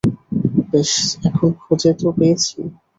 [0.69, 0.91] বেশ,
[1.27, 2.57] এখন খুঁজে তো পেয়েছি।